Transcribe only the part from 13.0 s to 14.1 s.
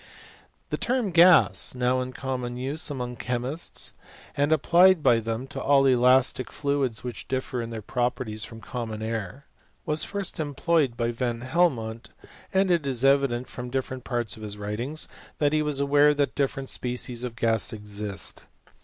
evident, from different^